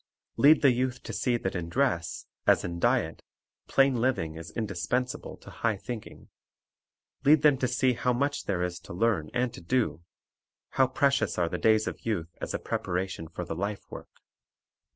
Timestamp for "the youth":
0.63-1.03